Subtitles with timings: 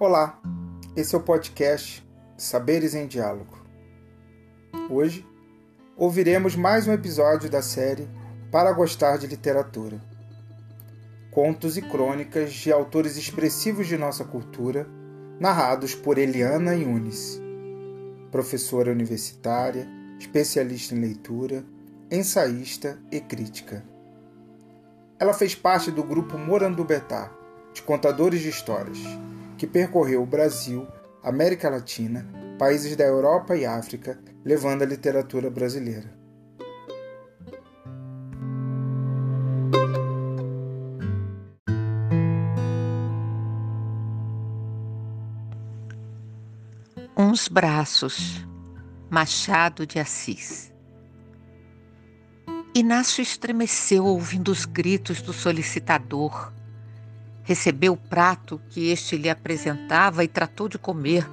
[0.00, 0.40] Olá,
[0.94, 3.58] esse é o podcast Saberes em Diálogo.
[4.88, 5.26] Hoje
[5.96, 8.08] ouviremos mais um episódio da série
[8.48, 10.00] Para Gostar de Literatura.
[11.32, 14.86] Contos e crônicas de autores expressivos de nossa cultura,
[15.40, 17.40] narrados por Eliana Yunis,
[18.30, 19.84] professora universitária,
[20.16, 21.64] especialista em leitura,
[22.08, 23.84] ensaísta e crítica.
[25.18, 27.32] Ela fez parte do grupo Morandubetá,
[27.74, 29.00] de contadores de histórias
[29.58, 30.86] que percorreu o Brasil,
[31.22, 32.24] América Latina,
[32.58, 36.16] países da Europa e África, levando a literatura brasileira.
[47.16, 48.46] Uns braços,
[49.10, 50.72] Machado de Assis.
[52.72, 56.52] Inácio estremeceu ouvindo os gritos do solicitador
[57.48, 61.26] recebeu o prato que este lhe apresentava e tratou de comer,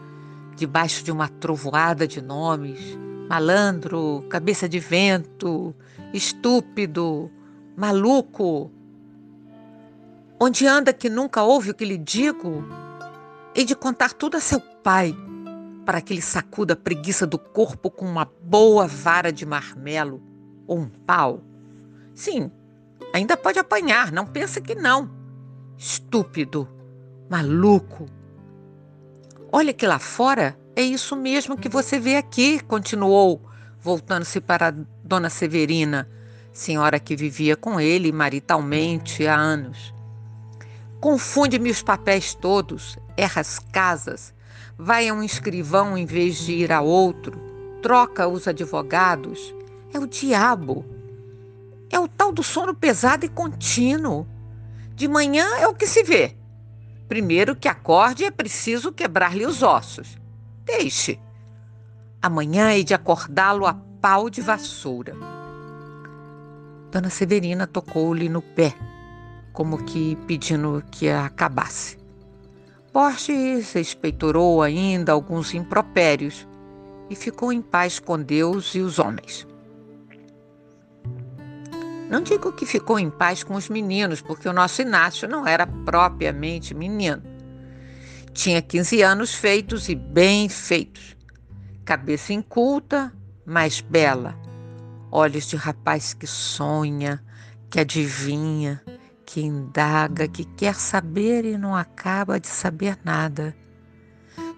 [0.56, 2.80] debaixo de uma trovoada de nomes:
[3.28, 5.76] malandro, cabeça de vento,
[6.14, 7.30] estúpido,
[7.76, 8.72] maluco.
[10.39, 12.64] Onde anda que nunca ouve o que lhe digo?
[13.54, 15.14] Hei de contar tudo a seu pai,
[15.86, 20.23] para que ele sacuda a preguiça do corpo com uma boa vara de marmelo
[20.66, 21.42] ou um pau.
[22.14, 22.50] Sim,
[23.14, 25.25] ainda pode apanhar, não pensa que não
[25.78, 26.68] estúpido,
[27.30, 28.06] maluco.
[29.52, 33.42] Olha que lá fora é isso mesmo que você vê aqui, continuou,
[33.80, 36.09] voltando-se para Dona Severina,
[36.52, 39.94] senhora que vivia com ele maritalmente há anos.
[41.00, 44.34] Confunde-me os papéis todos, erra as casas,
[44.78, 47.39] vai a um escrivão em vez de ir a outro,
[47.82, 49.54] troca os advogados.
[49.94, 50.84] É o diabo.
[51.89, 54.28] É o tal do sono pesado e contínuo.
[54.96, 56.38] De manhã é o que se vê.
[57.10, 60.18] Primeiro que acorde é preciso quebrar-lhe os ossos.
[60.64, 61.20] Deixe.
[62.22, 65.14] Amanhã hei de acordá-lo a pau de vassoura.
[66.92, 68.73] Dona Severina tocou-lhe no pé,
[69.52, 71.98] como que pedindo que acabasse.
[72.94, 76.48] Borges expeitorou ainda alguns impropérios
[77.10, 79.45] e ficou em paz com Deus e os homens.
[82.10, 85.66] Não digo que ficou em paz com os meninos, porque o nosso Inácio não era
[85.66, 87.21] propriamente menino.
[88.33, 91.16] Tinha 15 anos feitos e bem feitos.
[91.83, 93.11] Cabeça inculta,
[93.45, 94.38] mas bela.
[95.11, 97.23] Olhos de rapaz que sonha,
[97.70, 98.83] que adivinha,
[99.26, 103.55] que indaga, que quer saber e não acaba de saber nada.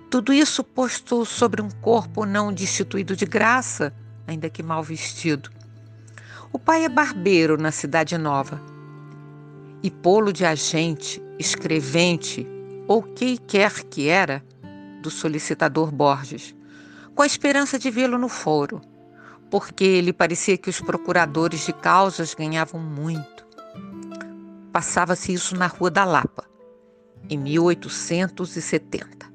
[0.10, 3.94] Tudo isso posto sobre um corpo não destituído de graça,
[4.26, 5.50] ainda que mal vestido.
[6.52, 8.62] O pai é barbeiro na Cidade Nova.
[9.84, 12.48] E polo de agente, escrevente
[12.88, 14.44] ou que quer que era
[15.02, 16.56] do solicitador Borges,
[17.14, 18.82] com a esperança de vê-lo no foro,
[19.52, 23.46] porque lhe parecia que os procuradores de causas ganhavam muito.
[24.72, 26.46] Passava-se isso na Rua da Lapa,
[27.30, 29.28] em 1870.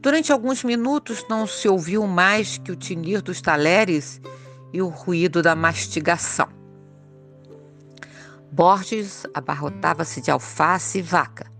[0.00, 4.20] Durante alguns minutos não se ouviu mais que o tinir dos talheres
[4.72, 6.48] e o ruído da mastigação.
[8.50, 11.50] Borges abarrotava-se de alface e vaca.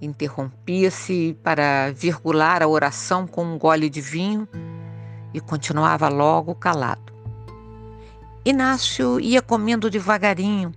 [0.00, 4.48] Interrompia-se para virgular a oração com um gole de vinho
[5.32, 7.12] e continuava logo calado.
[8.44, 10.72] Inácio ia comendo devagarinho,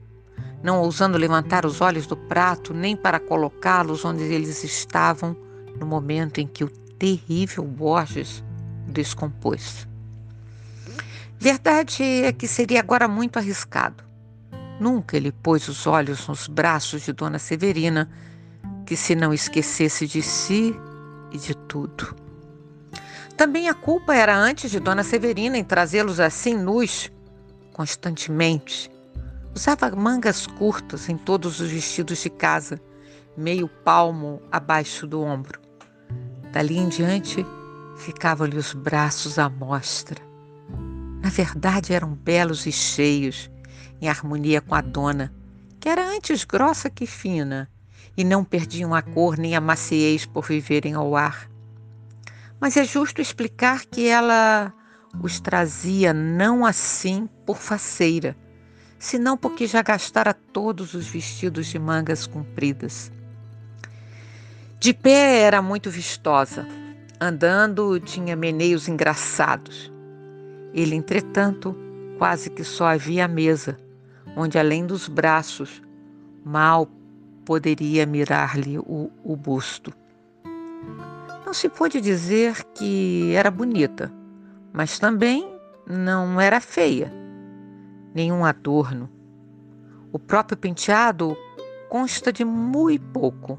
[0.64, 5.36] não ousando levantar os olhos do prato nem para colocá-los onde eles estavam
[5.80, 8.44] no momento em que o terrível Borges
[8.88, 9.88] descompôs.
[11.40, 14.04] Verdade é que seria agora muito arriscado.
[14.80, 18.10] Nunca ele pôs os olhos nos braços de Dona Severina,
[18.86, 20.76] que se não esquecesse de si
[21.32, 22.16] e de tudo.
[23.36, 27.12] Também a culpa era antes de Dona Severina em trazê-los assim nus,
[27.72, 28.90] constantemente.
[29.56, 32.82] Usava mangas curtas em todos os vestidos de casa,
[33.36, 35.60] meio palmo abaixo do ombro.
[36.52, 37.46] Dali em diante,
[37.98, 40.27] ficavam-lhe os braços à mostra
[41.28, 43.52] na verdade, eram belos e cheios,
[44.00, 45.34] em harmonia com a dona,
[45.78, 47.70] que era antes grossa que fina,
[48.16, 51.50] e não perdiam a cor nem a maciez por viverem ao ar.
[52.62, 54.74] Mas é justo explicar que ela
[55.22, 58.34] os trazia não assim por faceira,
[58.98, 63.12] senão porque já gastara todos os vestidos de mangas compridas.
[64.80, 66.66] De pé era muito vistosa,
[67.20, 69.92] andando tinha meneios engraçados.
[70.78, 71.76] Ele, entretanto,
[72.20, 73.76] quase que só havia a mesa,
[74.36, 75.82] onde além dos braços,
[76.46, 76.88] mal
[77.44, 79.92] poderia mirar-lhe o, o busto.
[81.44, 84.14] Não se pode dizer que era bonita,
[84.72, 85.52] mas também
[85.88, 87.12] não era feia,
[88.14, 89.10] nenhum adorno.
[90.12, 91.36] O próprio penteado
[91.90, 93.58] consta de muito pouco.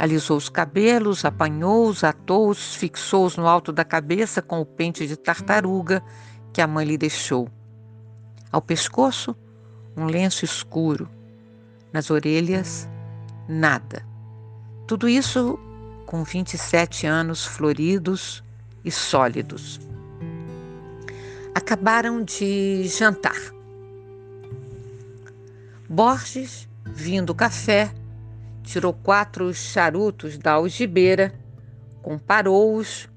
[0.00, 6.02] Alisou os cabelos, apanhou-os, atou-os, fixou-os no alto da cabeça com o pente de tartaruga
[6.54, 7.50] que a mãe lhe deixou.
[8.50, 9.36] Ao pescoço,
[9.94, 11.06] um lenço escuro.
[11.92, 12.88] Nas orelhas,
[13.46, 14.02] nada.
[14.86, 15.58] Tudo isso
[16.06, 18.42] com 27 anos floridos
[18.82, 19.78] e sólidos.
[21.54, 23.36] Acabaram de jantar.
[25.90, 27.92] Borges, vindo café,
[28.62, 31.32] tirou quatro charutos da algibeira,
[32.02, 33.08] comparou-os,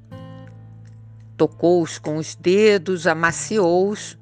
[1.37, 4.17] tocou-os com os dedos, amaciou-os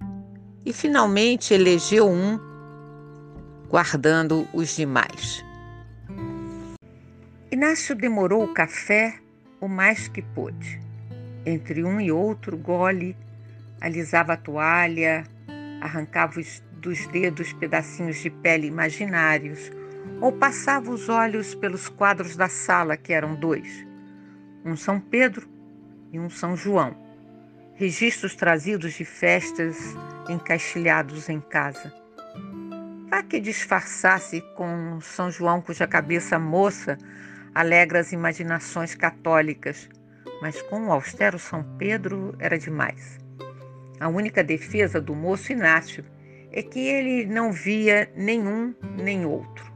[0.66, 2.40] e finalmente elegeu um,
[3.70, 5.44] guardando os demais.
[7.52, 9.16] Inácio demorou o café
[9.60, 10.82] o mais que pôde.
[11.46, 13.16] Entre um e outro gole,
[13.80, 15.24] alisava a toalha,
[15.82, 19.72] arrancava os, dos dedos pedacinhos de pele imaginários,
[20.20, 23.86] ou passava os olhos pelos quadros da sala, que eram dois:
[24.64, 25.48] um São Pedro
[26.12, 26.96] e um São João,
[27.76, 29.78] registros trazidos de festas
[30.30, 31.94] encaixilhados em casa.
[33.10, 36.98] Vá que disfarçasse com São João, cuja cabeça moça
[37.54, 39.90] alegra as imaginações católicas,
[40.42, 43.20] mas com o austero São Pedro era demais.
[44.00, 46.04] A única defesa do moço Inácio
[46.52, 49.71] é que ele não via nenhum nem outro.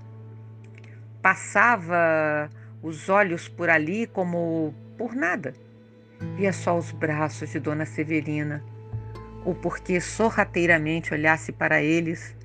[1.25, 2.51] Passava
[2.83, 5.55] os olhos por ali como por nada.
[6.35, 8.63] Via só os braços de Dona Severina
[9.43, 12.35] ou porque sorrateiramente olhasse para eles,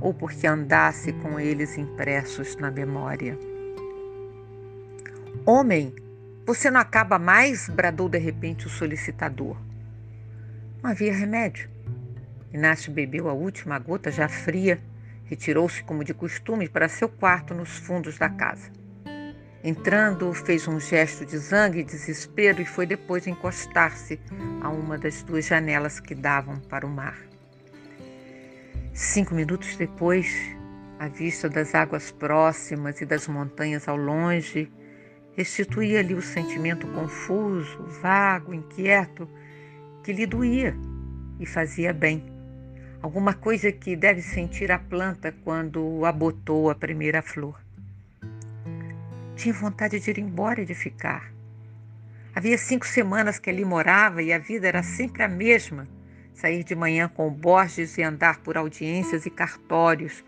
[0.00, 3.38] ou porque andasse com eles impressos na memória.
[5.44, 5.94] Homem,
[6.46, 7.68] você não acaba mais?
[7.68, 9.54] bradou de repente o solicitador.
[10.82, 11.68] Não havia remédio.
[12.54, 14.80] Inácio bebeu a última gota já fria,
[15.30, 18.68] retirou-se como de costume para seu quarto nos fundos da casa.
[19.62, 24.18] Entrando, fez um gesto de zangue e desespero e foi depois encostar-se
[24.60, 27.16] a uma das duas janelas que davam para o mar.
[28.92, 30.34] Cinco minutos depois,
[30.98, 34.68] a vista das águas próximas e das montanhas ao longe
[35.36, 39.28] restituía-lhe o sentimento confuso, vago, inquieto,
[40.02, 40.74] que lhe doía
[41.38, 42.39] e fazia bem.
[43.02, 47.58] Alguma coisa que deve sentir a planta quando abotou a primeira flor.
[49.34, 51.32] Tinha vontade de ir embora e de ficar.
[52.34, 55.88] Havia cinco semanas que ali morava e a vida era sempre a mesma.
[56.34, 60.22] Sair de manhã com o Borges e andar por audiências e cartórios,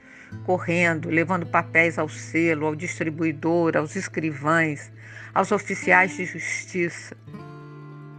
[0.47, 4.91] correndo, levando papéis ao selo, ao distribuidor, aos escrivães,
[5.35, 7.15] aos oficiais de justiça.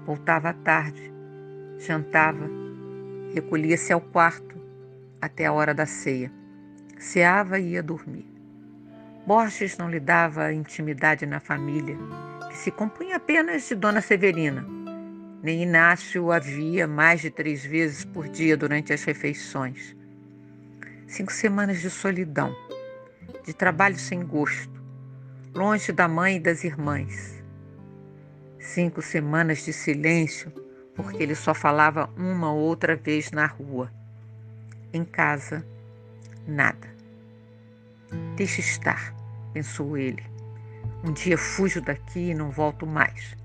[0.05, 1.11] Voltava à tarde,
[1.79, 2.62] jantava,
[3.33, 4.55] recolhia-se ao quarto
[5.19, 6.31] até a hora da ceia.
[6.99, 8.25] Ceava e ia dormir.
[9.25, 11.97] Borges não lhe dava intimidade na família,
[12.49, 14.65] que se compunha apenas de Dona Severina.
[15.41, 19.95] Nem Inácio havia mais de três vezes por dia durante as refeições.
[21.07, 22.55] Cinco semanas de solidão,
[23.45, 24.81] de trabalho sem gosto,
[25.53, 27.43] longe da mãe e das irmãs.
[28.59, 30.51] Cinco semanas de silêncio,
[30.95, 33.91] porque ele só falava uma ou outra vez na rua.
[34.93, 35.65] Em casa,
[36.47, 36.87] nada.
[38.35, 39.13] Deixe estar,
[39.53, 40.23] pensou ele.
[41.03, 43.35] Um dia fujo daqui e não volto mais.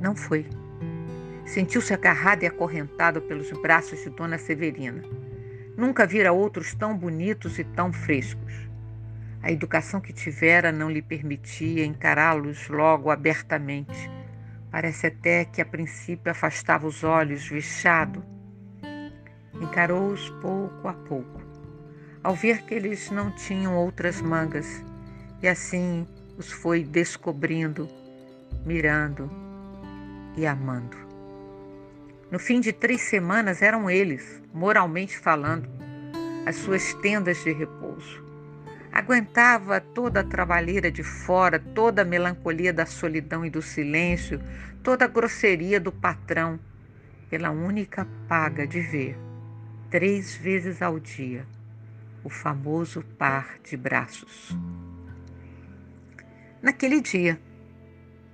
[0.00, 0.46] Não foi.
[1.46, 5.02] Sentiu-se agarrado e acorrentado pelos braços de Dona Severina.
[5.76, 8.52] Nunca vira outros tão bonitos e tão frescos.
[9.42, 14.10] A educação que tivera não lhe permitia encará-los logo abertamente.
[14.74, 18.24] Parece até que a princípio afastava os olhos, vexado.
[19.62, 21.40] Encarou-os pouco a pouco
[22.24, 24.82] ao ver que eles não tinham outras mangas,
[25.40, 26.04] e assim
[26.36, 27.88] os foi descobrindo,
[28.66, 29.30] mirando
[30.36, 30.96] e amando.
[32.28, 35.68] No fim de três semanas eram eles, moralmente falando,
[36.46, 38.23] as suas tendas de repouso.
[38.94, 44.40] Aguentava toda a trabalheira de fora, toda a melancolia da solidão e do silêncio,
[44.84, 46.60] toda a grosseria do patrão,
[47.28, 49.18] pela única paga de ver,
[49.90, 51.44] três vezes ao dia,
[52.22, 54.56] o famoso par de braços.
[56.62, 57.36] Naquele dia,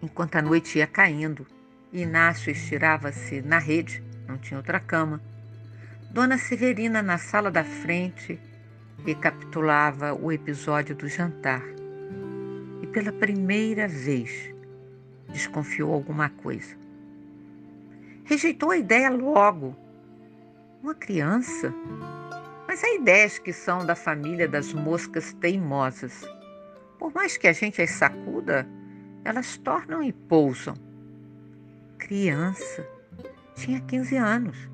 [0.03, 1.47] enquanto a noite ia caindo,
[1.91, 5.23] Inácio estirava-se na rede, não tinha outra cama.
[6.11, 8.39] Dona Severina, na sala da frente,
[9.05, 11.63] recapitulava o episódio do jantar.
[12.83, 14.55] e pela primeira vez
[15.29, 16.75] desconfiou alguma coisa.
[18.25, 19.77] Rejeitou a ideia logo.
[20.83, 21.75] Uma criança?
[22.67, 26.25] Mas há ideias que são da família das moscas teimosas.
[26.99, 28.67] Por mais que a gente as sacuda,
[29.25, 30.75] elas tornam e pousam.
[31.99, 32.87] Criança.
[33.57, 34.71] Tinha 15 anos.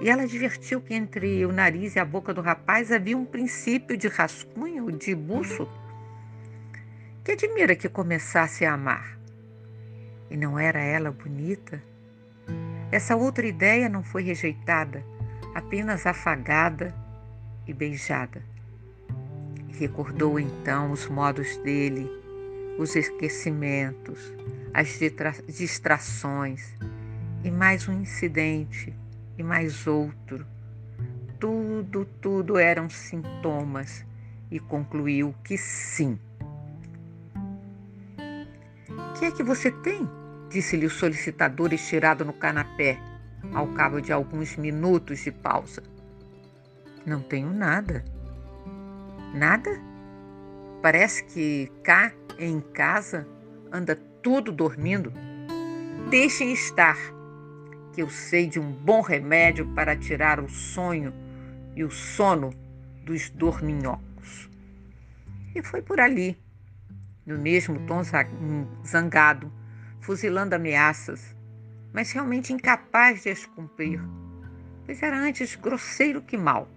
[0.00, 3.96] E ela advertiu que entre o nariz e a boca do rapaz havia um princípio
[3.96, 5.66] de rascunho, de buço,
[7.24, 9.18] que admira que começasse a amar.
[10.30, 11.82] E não era ela bonita?
[12.92, 15.04] Essa outra ideia não foi rejeitada,
[15.54, 16.94] apenas afagada
[17.66, 18.42] e beijada.
[19.70, 22.08] recordou então os modos dele,
[22.78, 24.32] os esquecimentos,
[24.72, 24.98] as
[25.48, 26.74] distrações
[27.44, 28.94] e mais um incidente
[29.38, 30.46] e mais outro.
[31.38, 34.04] Tudo, tudo eram sintomas
[34.50, 36.18] e concluiu que sim.
[38.88, 40.08] O que é que você tem?
[40.50, 42.98] Disse-lhe o solicitador estirado no canapé,
[43.52, 45.82] ao cabo de alguns minutos de pausa.
[47.04, 48.04] Não tenho nada.
[49.34, 49.70] Nada?
[50.82, 53.26] Parece que cá em casa
[53.72, 55.12] anda tudo dormindo.
[56.10, 56.96] Deixem estar,
[57.96, 61.14] que eu sei de um bom remédio para tirar o sonho
[61.74, 62.52] e o sono
[63.02, 64.50] dos dorminhocos.
[65.54, 66.38] E foi por ali,
[67.24, 68.02] no mesmo tom
[68.84, 69.50] zangado,
[69.98, 71.34] fuzilando ameaças,
[71.90, 73.98] mas realmente incapaz de as cumprir,
[74.84, 76.68] pois era antes grosseiro que mal.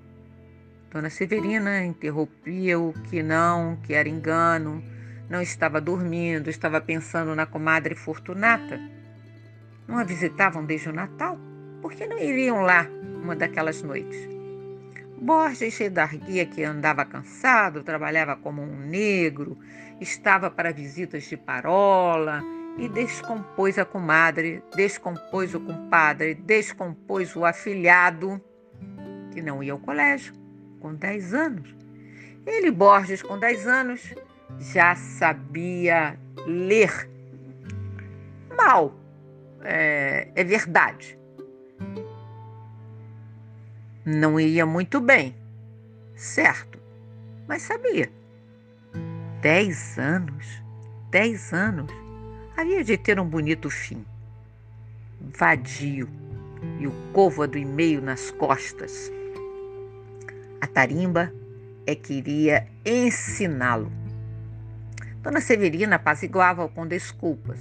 [0.90, 4.82] Dona Severina interrompia-o que não, que era engano,
[5.30, 8.80] não estava dormindo, estava pensando na comadre Fortunata.
[9.90, 11.36] Não a visitavam desde o Natal?
[11.82, 12.88] Por que não iriam lá
[13.24, 14.30] uma daquelas noites?
[15.20, 19.58] Borges redarguia que andava cansado, trabalhava como um negro,
[20.00, 22.44] estava para visitas de parola
[22.78, 28.40] e descompôs a comadre, descompôs o compadre, descompôs o afilhado,
[29.32, 30.36] que não ia ao colégio,
[30.80, 31.76] com 10 anos.
[32.46, 34.14] Ele, Borges, com 10 anos,
[34.60, 36.16] já sabia
[36.46, 37.10] ler.
[38.56, 38.94] Mal,
[39.64, 41.18] é, é verdade.
[44.06, 45.36] Não ia muito bem,
[46.16, 46.80] certo,
[47.48, 48.12] mas sabia.
[49.42, 50.64] Dez anos,
[51.12, 51.92] dez anos,
[52.58, 54.06] havia de ter um bonito fim.
[55.38, 56.10] Vadio
[56.80, 59.12] e o côvado e meio nas costas.
[60.62, 61.32] A tarimba
[61.86, 63.92] é que iria ensiná-lo.
[65.22, 67.60] Dona Severina apaziguava-o com desculpas.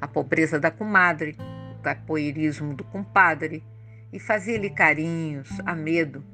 [0.00, 1.36] A pobreza da comadre,
[1.78, 3.64] o capoeirismo do compadre,
[4.12, 6.24] e fazia-lhe carinhos, a medo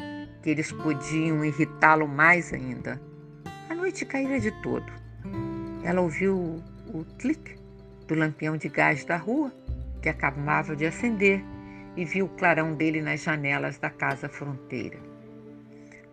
[0.43, 3.01] que eles podiam irritá-lo mais ainda.
[3.71, 4.93] A noite caíra de todo.
[5.83, 7.57] Ela ouviu o clique
[8.07, 9.51] do lampião de gás da rua,
[10.03, 11.43] que acabava de acender,
[11.97, 14.99] e viu o clarão dele nas janelas da casa fronteira.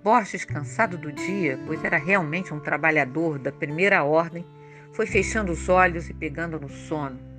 [0.03, 4.45] Borges, cansado do dia, pois era realmente um trabalhador da primeira ordem,
[4.93, 7.30] foi fechando os olhos e pegando no sono.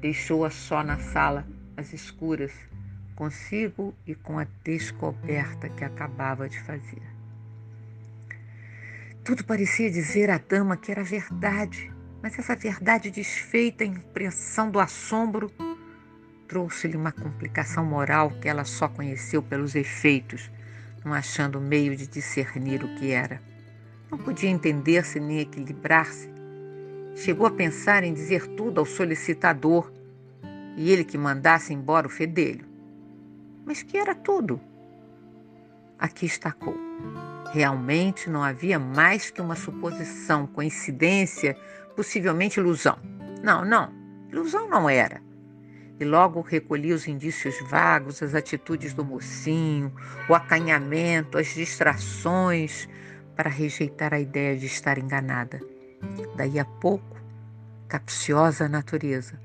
[0.00, 2.52] Deixou-a só na sala, às escuras,
[3.16, 7.02] consigo e com a descoberta que acabava de fazer.
[9.24, 14.80] Tudo parecia dizer à dama que era verdade, mas essa verdade desfeita em impressão do
[14.80, 15.50] assombro
[16.46, 20.50] trouxe-lhe uma complicação moral que ela só conheceu pelos efeitos
[21.04, 23.40] não achando meio de discernir o que era.
[24.10, 26.28] Não podia entender-se nem equilibrar-se.
[27.18, 29.90] Chegou a pensar em dizer tudo ao solicitador
[30.76, 32.64] e ele que mandasse embora o fedelho.
[33.66, 34.60] Mas que era tudo?
[35.98, 36.76] Aqui estacou.
[37.52, 41.56] Realmente não havia mais que uma suposição, coincidência,
[41.96, 42.96] possivelmente ilusão.
[43.42, 43.92] Não, não,
[44.30, 45.20] ilusão não era
[46.00, 49.92] e logo recolhi os indícios vagos, as atitudes do mocinho,
[50.28, 52.88] o acanhamento, as distrações,
[53.34, 55.60] para rejeitar a ideia de estar enganada.
[56.36, 57.16] Daí a pouco,
[57.88, 59.40] capciosa natureza,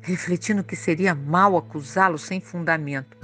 [0.00, 3.16] refletindo que seria mal acusá-lo sem fundamento,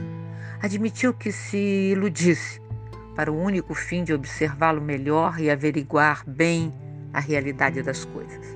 [0.63, 2.61] admitiu que se iludisse
[3.15, 6.73] para o único fim de observá-lo melhor e averiguar bem
[7.13, 8.47] a realidade das coisas.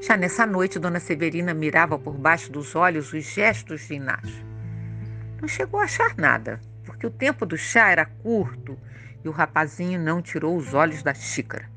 [0.00, 4.44] Já nessa noite, Dona Severina mirava por baixo dos olhos os gestos de Inácio.
[5.40, 8.76] Não chegou a achar nada, porque o tempo do chá era curto
[9.24, 11.70] e o rapazinho não tirou os olhos da xícara.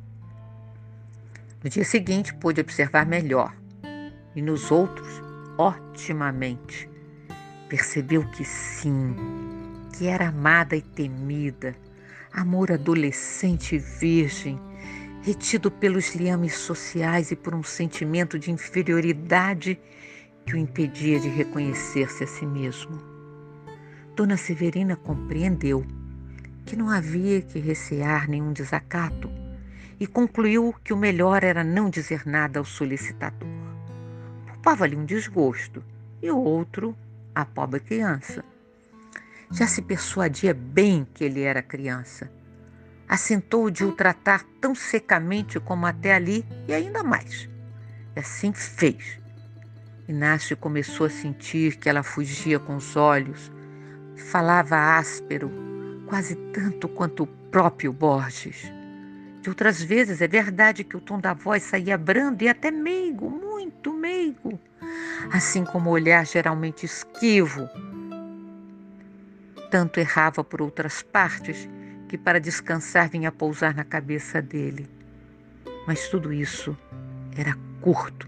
[1.66, 3.52] No dia seguinte, pôde observar melhor,
[4.36, 5.20] e nos outros,
[5.58, 6.88] otimamente.
[7.68, 9.16] Percebeu que sim,
[9.98, 11.76] que era amada e temida,
[12.32, 14.62] amor adolescente e virgem,
[15.24, 19.80] retido pelos liames sociais e por um sentimento de inferioridade
[20.46, 23.02] que o impedia de reconhecer-se a si mesmo.
[24.16, 25.84] Dona Severina compreendeu
[26.64, 29.45] que não havia que recear nenhum desacato
[30.00, 33.48] e concluiu que o melhor era não dizer nada ao solicitador.
[34.48, 35.84] Poupava-lhe um desgosto
[36.22, 36.96] e o outro
[37.34, 38.44] a pobre criança.
[39.52, 42.30] Já se persuadia bem que ele era criança
[43.08, 47.50] assentou de o tratar tão secamente como até ali e ainda mais.
[48.16, 49.20] E assim fez.
[50.08, 53.52] Inácio começou a sentir que ela fugia com os olhos,
[54.16, 55.52] falava áspero,
[56.08, 58.72] quase tanto quanto o próprio Borges.
[59.46, 63.30] De outras vezes é verdade que o tom da voz saía brando e até meigo,
[63.30, 64.60] muito meigo,
[65.32, 67.70] assim como o olhar geralmente esquivo.
[69.70, 71.70] Tanto errava por outras partes
[72.10, 74.90] que para descansar vinha pousar na cabeça dele.
[75.86, 76.76] Mas tudo isso
[77.38, 78.28] era curto.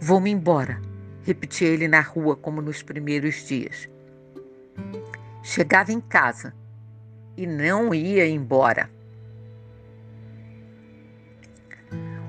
[0.00, 0.80] Vou-me embora,
[1.24, 3.86] repetia ele na rua como nos primeiros dias.
[5.42, 6.54] Chegava em casa
[7.36, 8.88] e não ia embora.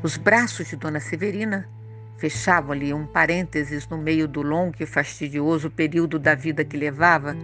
[0.03, 1.69] Os braços de Dona Severina
[2.17, 7.35] fechavam-lhe um parênteses no meio do longo e fastidioso período da vida que levava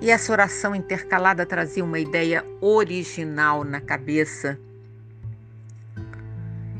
[0.00, 4.58] e essa oração intercalada trazia uma ideia original na cabeça,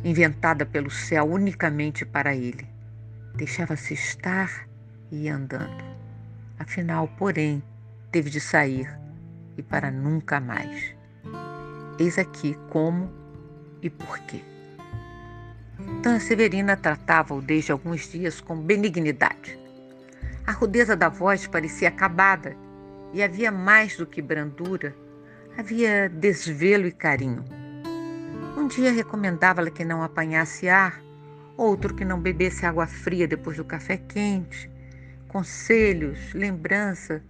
[0.03, 2.67] inventada pelo céu unicamente para ele.
[3.37, 4.67] Deixava-se estar
[5.09, 5.85] e ia andando.
[6.59, 7.63] Afinal, porém,
[8.11, 8.93] teve de sair
[9.57, 10.97] e para nunca mais.
[12.01, 13.09] Eis aqui como
[13.81, 14.52] e por quê.
[16.03, 19.59] Dona Severina tratava-o desde alguns dias com benignidade.
[20.47, 22.57] A rudeza da voz parecia acabada
[23.13, 24.95] e havia mais do que brandura,
[25.57, 27.45] havia desvelo e carinho.
[28.57, 31.01] Um dia recomendava-lhe que não apanhasse ar,
[31.57, 34.71] outro que não bebesse água fria depois do café quente.
[35.29, 37.23] Conselhos, lembrança,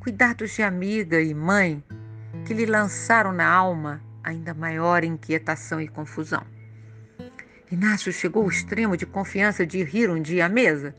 [0.00, 1.82] cuidados de amiga e mãe
[2.44, 6.44] que lhe lançaram na alma ainda maior inquietação e confusão.
[7.72, 10.94] Inácio chegou ao extremo de confiança de rir um dia à mesa,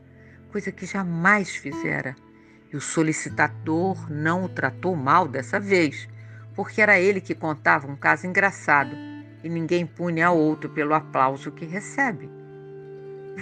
[0.50, 2.16] coisa que jamais fizera.
[2.72, 6.08] E o solicitador não o tratou mal dessa vez,
[6.52, 8.90] porque era ele que contava um caso engraçado
[9.44, 12.28] e ninguém pune a outro pelo aplauso que recebe.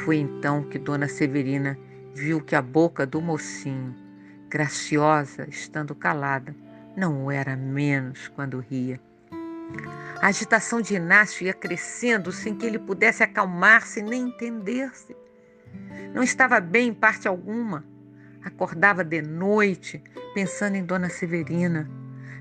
[0.04, 1.78] Foi então que Dona Severina
[2.14, 3.94] viu que a boca do mocinho,
[4.50, 6.54] graciosa, estando calada,
[6.94, 9.00] não o era menos quando ria.
[10.20, 15.16] A agitação de Inácio ia crescendo sem que ele pudesse acalmar-se nem entender-se.
[16.14, 17.84] Não estava bem em parte alguma.
[18.44, 20.02] Acordava de noite
[20.34, 21.90] pensando em Dona Severina.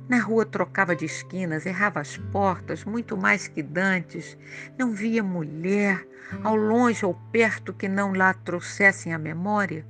[0.08, 4.38] Na rua trocava de esquinas, errava as portas, muito mais que dantes.
[4.78, 6.06] Não via mulher,
[6.44, 9.86] ao longe ou perto, que não lá trouxessem a memória.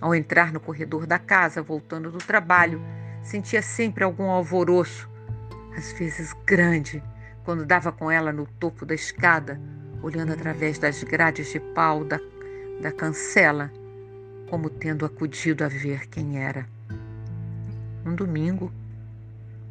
[0.00, 2.82] Ao entrar no corredor da casa, voltando do trabalho,
[3.22, 5.08] sentia sempre algum alvoroço,
[5.76, 7.02] às vezes grande,
[7.44, 9.60] quando dava com ela no topo da escada,
[10.02, 12.20] olhando através das grades de pau da,
[12.80, 13.70] da cancela
[14.48, 16.66] como tendo acudido a ver quem era.
[18.04, 18.70] Um domingo,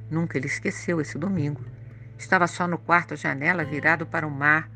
[0.09, 1.61] nunca ele esqueceu esse domingo.
[2.17, 4.69] Estava só no quarto, janela virado para o mar,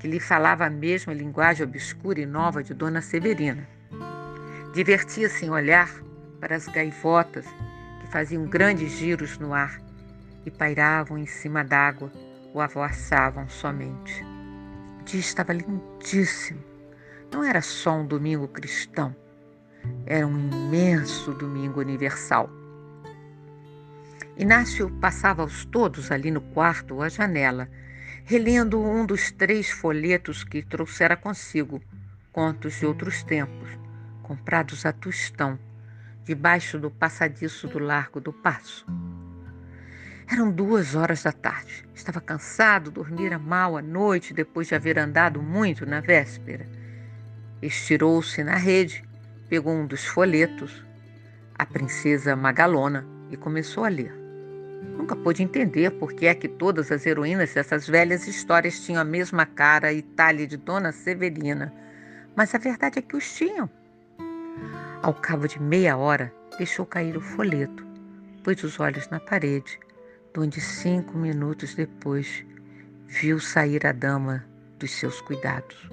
[0.00, 3.68] que lhe falava a mesma linguagem obscura e nova de Dona Severina.
[4.74, 5.90] Divertia-se em olhar
[6.40, 7.46] para as gaivotas
[8.00, 9.85] que faziam grandes giros no ar
[10.46, 12.10] e pairavam em cima d'água
[12.54, 14.24] ou avoaçavam somente.
[15.00, 16.64] O dia estava lindíssimo.
[17.30, 19.14] Não era só um domingo cristão
[20.04, 22.50] era um imenso domingo universal.
[24.36, 27.68] Inácio passava aos todos ali no quarto ou à janela,
[28.24, 31.80] relendo um dos três folhetos que trouxera consigo,
[32.32, 33.68] contos de outros tempos,
[34.22, 35.58] comprados a tostão,
[36.24, 38.84] debaixo do passadiço do Largo do Passo.
[40.30, 41.86] Eram duas horas da tarde.
[41.94, 46.66] Estava cansado, dormira mal à noite depois de haver andado muito na véspera.
[47.62, 49.06] Estirou-se na rede
[49.48, 50.84] pegou um dos folhetos,
[51.56, 54.12] a princesa Magalona, e começou a ler.
[54.96, 59.04] Nunca pôde entender por que é que todas as heroínas dessas velhas histórias tinham a
[59.04, 61.72] mesma cara e talhe de Dona Severina,
[62.36, 63.68] mas a verdade é que os tinham.
[65.02, 67.84] Ao cabo de meia hora, deixou cair o folheto,
[68.44, 69.78] pôs os olhos na parede,
[70.38, 72.44] onde cinco minutos depois
[73.06, 74.44] viu sair a dama
[74.78, 75.88] dos seus cuidados.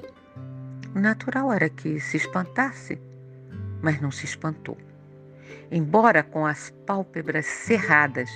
[0.96, 3.00] O natural era que se espantasse
[3.84, 4.78] mas não se espantou.
[5.70, 8.30] Embora com as pálpebras cerradas,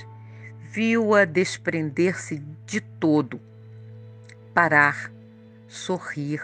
[0.70, 3.40] viu-a desprender-se de todo,
[4.54, 5.10] parar,
[5.68, 6.42] sorrir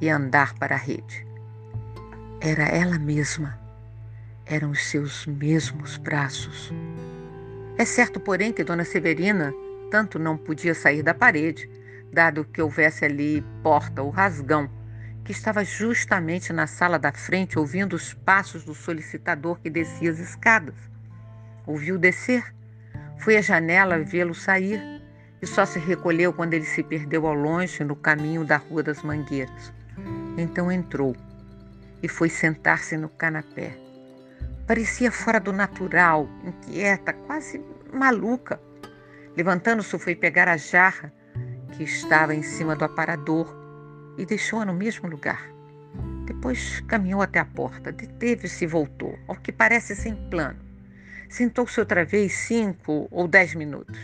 [0.00, 1.26] e andar para a rede.
[2.40, 3.58] Era ela mesma,
[4.44, 6.70] eram os seus mesmos braços.
[7.76, 9.52] É certo, porém, que Dona Severina
[9.90, 11.68] tanto não podia sair da parede,
[12.12, 14.70] dado que houvesse ali porta ou rasgão,
[15.24, 20.18] que estava justamente na sala da frente ouvindo os passos do solicitador que descia as
[20.18, 20.74] escadas.
[21.66, 22.54] Ouviu descer,
[23.18, 24.80] foi à janela vê-lo sair
[25.42, 29.02] e só se recolheu quando ele se perdeu ao longe no caminho da Rua das
[29.02, 29.72] Mangueiras.
[30.36, 31.16] Então entrou
[32.02, 33.76] e foi sentar-se no canapé.
[34.66, 38.58] Parecia fora do natural, inquieta, quase maluca.
[39.36, 41.12] Levantando-se, foi pegar a jarra
[41.72, 43.54] que estava em cima do aparador
[44.16, 45.52] e deixou-a no mesmo lugar.
[46.24, 50.58] Depois caminhou até a porta, deteve-se e voltou, ao que parece sem plano.
[51.28, 53.98] Sentou-se outra vez cinco ou dez minutos.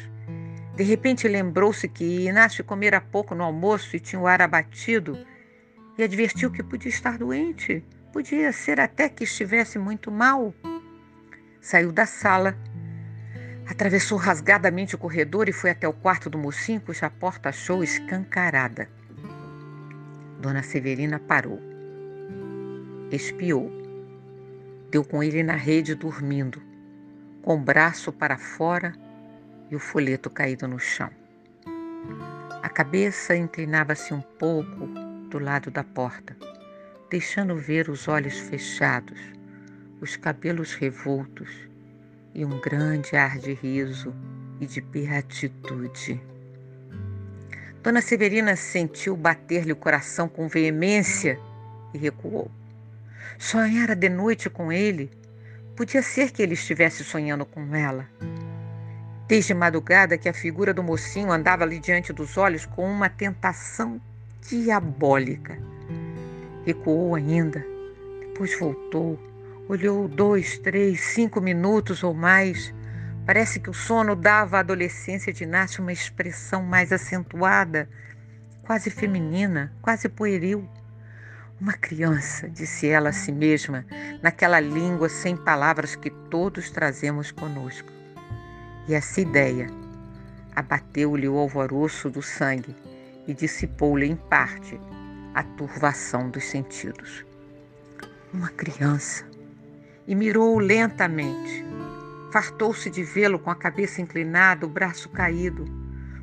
[0.76, 5.16] De repente lembrou-se que Inácio comera pouco no almoço e tinha o ar abatido
[5.96, 7.82] e advertiu que podia estar doente.
[8.12, 10.52] Podia ser até que estivesse muito mal.
[11.60, 12.56] Saiu da sala,
[13.68, 18.88] atravessou rasgadamente o corredor e foi até o quarto do mocinho, cuja porta achou escancarada.
[20.40, 21.60] Dona Severina parou,
[23.12, 23.70] espiou,
[24.90, 26.60] deu com ele na rede dormindo,
[27.42, 28.92] com o braço para fora
[29.70, 31.10] e o folheto caído no chão.
[32.60, 34.86] A cabeça inclinava-se um pouco
[35.28, 36.49] do lado da porta
[37.10, 39.18] deixando ver os olhos fechados,
[40.00, 41.50] os cabelos revoltos
[42.32, 44.14] e um grande ar de riso
[44.60, 46.22] e de beatitude.
[47.82, 51.38] Dona Severina sentiu bater-lhe o coração com veemência
[51.92, 52.48] e recuou.
[53.38, 55.10] Sonhara de noite com ele.
[55.74, 58.06] Podia ser que ele estivesse sonhando com ela.
[59.26, 64.00] Desde madrugada que a figura do mocinho andava ali diante dos olhos com uma tentação
[64.46, 65.69] diabólica.
[66.64, 67.64] Recuou ainda,
[68.20, 69.18] depois voltou,
[69.68, 72.74] olhou dois, três, cinco minutos ou mais.
[73.24, 77.88] Parece que o sono dava à adolescência de Inácio uma expressão mais acentuada,
[78.62, 80.68] quase feminina, quase pueril.
[81.60, 83.84] Uma criança, disse ela a si mesma,
[84.22, 87.92] naquela língua sem palavras que todos trazemos conosco.
[88.88, 89.66] E essa ideia
[90.54, 92.74] abateu-lhe o alvoroço do sangue
[93.26, 94.80] e dissipou-lhe em parte
[95.34, 97.24] a turvação dos sentidos.
[98.32, 99.24] Uma criança.
[100.06, 101.64] E mirou-o lentamente.
[102.32, 105.64] Fartou-se de vê-lo com a cabeça inclinada, o braço caído.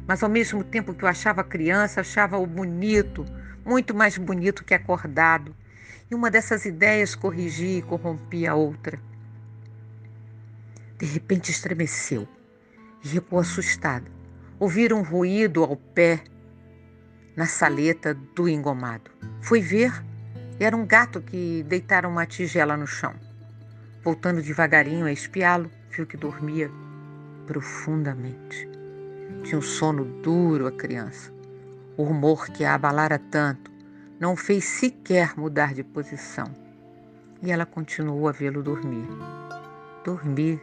[0.07, 3.25] Mas ao mesmo tempo que o achava criança, achava-o bonito,
[3.65, 5.55] muito mais bonito que acordado.
[6.09, 8.99] E uma dessas ideias corrigia e corrompia a outra.
[10.97, 12.27] De repente estremeceu
[13.03, 14.09] e recuou assustada.
[14.59, 16.23] Ouviram um ruído ao pé
[17.37, 19.11] na saleta do engomado.
[19.41, 19.93] Fui ver,
[20.59, 23.13] era um gato que deitara uma tigela no chão.
[24.03, 26.71] Voltando devagarinho a espiá-lo, viu que dormia
[27.45, 28.67] profundamente.
[29.43, 31.31] Tinha um sono duro a criança.
[31.95, 33.71] O rumor que a abalara tanto
[34.19, 36.47] não fez sequer mudar de posição.
[37.43, 39.07] E ela continuou a vê-lo dormir.
[40.03, 40.59] Dormir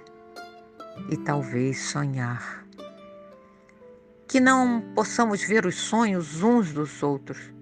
[1.09, 2.64] e talvez sonhar
[4.35, 7.55] que não possamos ver os sonhos uns dos outros.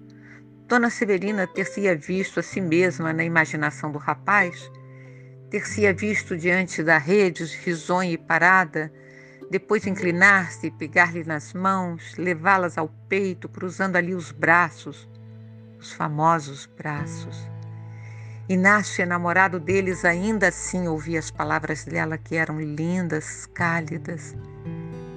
[0.67, 4.71] Dona Severina ter-se visto a si mesma na imaginação do rapaz,
[5.51, 8.91] ter-se visto diante da rede, risonha e parada,
[9.51, 15.07] depois inclinar-se, pegar-lhe nas mãos, levá-las ao peito, cruzando ali os braços,
[15.79, 17.47] os famosos braços.
[18.49, 24.35] Inácio, enamorado deles, ainda assim ouvia as palavras dela que eram lindas, cálidas,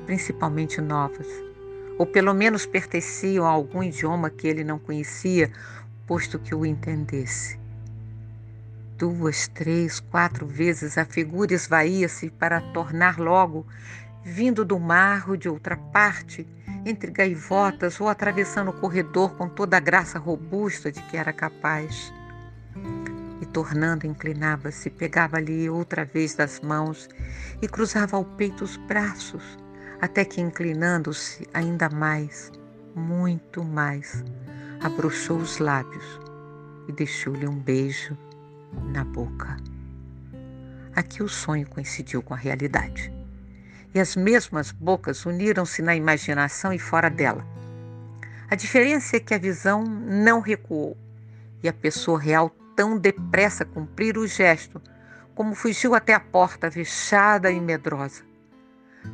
[0.04, 1.45] principalmente novas,
[1.98, 5.50] ou pelo menos pertenciam a algum idioma que ele não conhecia,
[6.06, 7.58] posto que o entendesse.
[8.98, 13.66] Duas, três, quatro vezes a figura esvaía-se para tornar logo,
[14.24, 16.46] vindo do mar ou de outra parte,
[16.84, 22.12] entre gaivotas ou atravessando o corredor com toda a graça robusta de que era capaz.
[23.40, 27.08] E tornando, inclinava-se, pegava-lhe outra vez das mãos
[27.60, 29.65] e cruzava ao peito os braços
[30.00, 32.52] até que, inclinando-se ainda mais,
[32.94, 34.24] muito mais,
[34.80, 36.04] abrochou os lábios
[36.88, 38.16] e deixou-lhe um beijo
[38.92, 39.56] na boca.
[40.94, 43.12] Aqui o sonho coincidiu com a realidade.
[43.94, 47.46] E as mesmas bocas uniram-se na imaginação e fora dela.
[48.50, 50.96] A diferença é que a visão não recuou
[51.62, 54.80] e a pessoa real tão depressa cumprir o gesto
[55.34, 58.25] como fugiu até a porta, vexada e medrosa.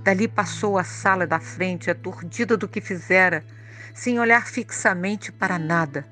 [0.02, 3.44] Dali passou a sala da frente, aturdida do que fizera,
[3.94, 6.06] sem olhar fixamente para nada.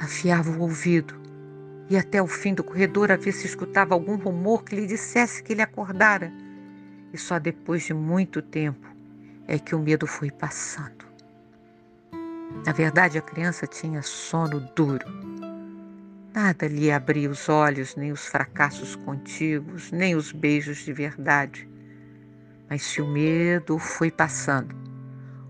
[0.00, 1.20] Afiava o ouvido
[1.90, 5.42] e até o fim do corredor a ver se escutava algum rumor que lhe dissesse
[5.42, 6.32] que ele acordara.
[7.12, 8.86] E só depois de muito tempo
[9.48, 11.04] é que o medo foi passando.
[12.64, 15.04] Na verdade, a criança tinha sono duro.
[16.32, 21.68] Nada lhe abria os olhos, nem os fracassos contíguos, nem os beijos de verdade.
[22.70, 24.72] Mas se o medo foi passando,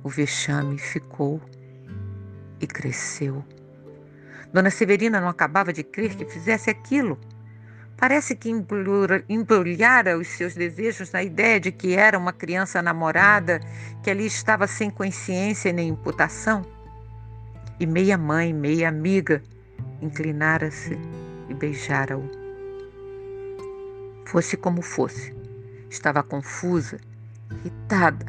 [0.02, 1.38] o vexame ficou
[2.58, 3.44] e cresceu.
[4.50, 7.20] Dona Severina não acabava de crer que fizesse aquilo.
[7.94, 8.48] Parece que
[9.28, 13.60] embrulhara os seus desejos na ideia de que era uma criança namorada
[14.02, 16.62] que ali estava sem consciência nem imputação.
[17.78, 19.42] E meia mãe, meia amiga,
[20.00, 20.98] inclinara-se
[21.50, 22.24] e beijara-o.
[24.24, 25.34] Fosse como fosse,
[25.90, 26.98] estava confusa,
[27.50, 28.26] irritada,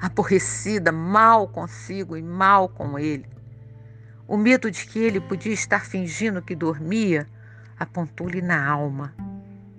[0.00, 3.26] aborrecida, mal consigo e mal com ele.
[4.26, 7.26] O medo de que ele podia estar fingindo que dormia
[7.78, 9.14] apontou-lhe na alma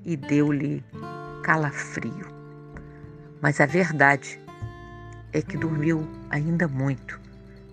[0.04, 0.84] e deu-lhe
[1.44, 2.28] calafrio.
[3.42, 4.40] Mas a verdade
[5.34, 7.20] é que dormiu ainda muito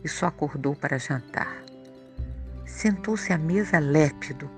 [0.02, 1.62] e só acordou para jantar.
[2.66, 4.50] Sentou-se à mesa lépido,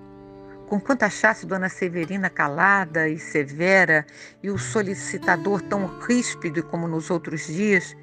[0.75, 4.05] conquanto achasse Dona Severina calada e severa
[4.43, 7.97] e o solicitador tão ríspido como nos outros dias,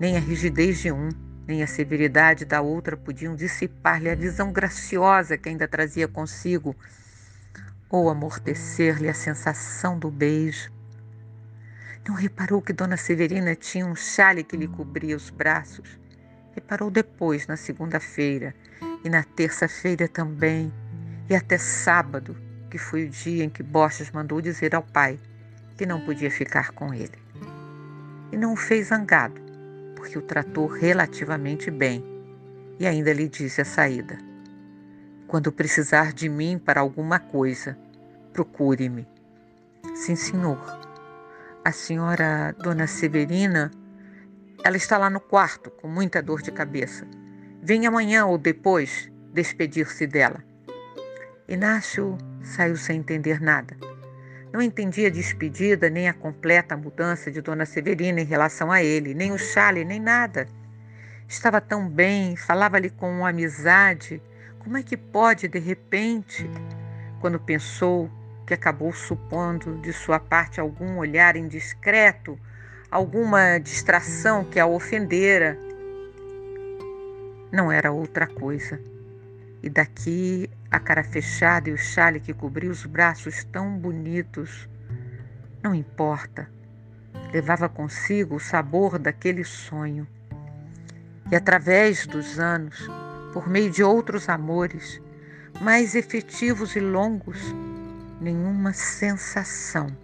[0.00, 1.10] nem a rigidez de um,
[1.46, 6.74] nem a severidade da outra podiam dissipar-lhe a visão graciosa que ainda trazia consigo,
[7.90, 10.72] ou amortecer-lhe a sensação do beijo.
[12.08, 16.00] Não reparou que Dona Severina tinha um chale que lhe cobria os braços.
[16.54, 18.54] Reparou depois, na segunda-feira,
[19.04, 20.72] e na terça-feira também,
[21.28, 22.36] e até sábado,
[22.70, 25.18] que foi o dia em que Borges mandou dizer ao pai
[25.76, 27.18] que não podia ficar com ele.
[28.32, 29.40] E não o fez zangado,
[29.94, 32.04] porque o tratou relativamente bem,
[32.78, 34.18] e ainda lhe disse a saída:
[35.26, 37.78] Quando precisar de mim para alguma coisa,
[38.32, 39.06] procure-me.
[39.94, 40.58] Sim, senhor.
[41.64, 43.70] A senhora Dona Severina
[44.64, 47.06] ela está lá no quarto, com muita dor de cabeça.
[47.62, 50.42] Venha amanhã ou depois despedir-se dela.
[51.48, 53.74] Inácio saiu sem entender nada.
[54.52, 59.14] Não entendia a despedida, nem a completa mudança de Dona Severina em relação a ele,
[59.14, 60.46] nem o chale, nem nada.
[61.26, 64.20] Estava tão bem, falava-lhe com amizade.
[64.58, 66.46] Como é que pode, de repente,
[67.18, 68.10] quando pensou
[68.46, 72.38] que acabou supondo de sua parte algum olhar indiscreto,
[72.90, 75.58] alguma distração que a ofendera.
[77.50, 78.78] Não era outra coisa.
[79.68, 84.66] E daqui a cara fechada e o chale que cobria os braços tão bonitos.
[85.62, 86.48] Não importa.
[87.34, 90.08] Levava consigo o sabor daquele sonho.
[91.30, 92.88] E através dos anos,
[93.34, 95.02] por meio de outros amores,
[95.60, 97.38] mais efetivos e longos,
[98.22, 99.94] nenhuma sensação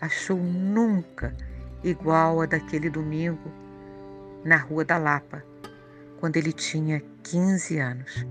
[0.00, 1.36] achou nunca
[1.84, 3.52] igual a daquele domingo
[4.42, 5.44] na Rua da Lapa,
[6.18, 8.26] quando ele tinha 15 anos.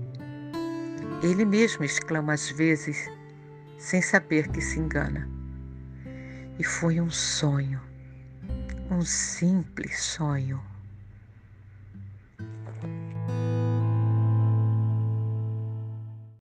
[1.22, 3.08] Ele mesmo exclama às vezes,
[3.78, 5.28] sem saber que se engana.
[6.58, 7.80] E foi um sonho,
[8.90, 10.60] um simples sonho.